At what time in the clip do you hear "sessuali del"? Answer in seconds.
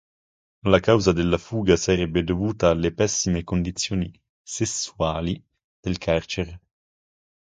4.41-5.99